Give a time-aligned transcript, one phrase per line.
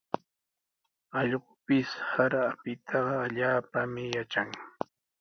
[1.19, 4.49] Allqupis sara apitaqa allaapami yatran.